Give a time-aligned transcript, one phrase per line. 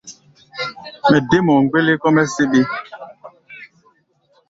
[1.09, 2.61] Mɛ dé mɔ gbɛ́lɛ́wɛlɛ kɔ́-mɛ́ síɓí.